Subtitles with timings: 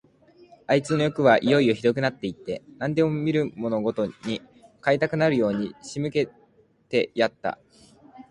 [0.65, 4.41] あいつのよくはいよいよひどくなって行って、何でも見るものごとに
[4.81, 6.27] 買いたくなるように仕向け
[6.89, 7.59] てやった。